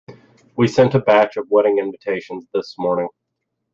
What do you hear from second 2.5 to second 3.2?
this morning.